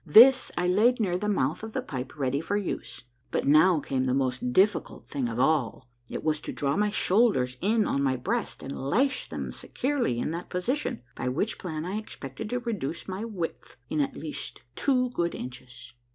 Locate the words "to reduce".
12.49-13.07